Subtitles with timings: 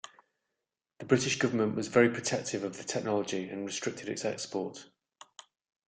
[0.97, 4.89] The British government was very protective of the technology and restricted its export.